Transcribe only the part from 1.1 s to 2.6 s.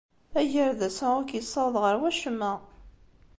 ur k-yessawaḍ ɣer wacemma.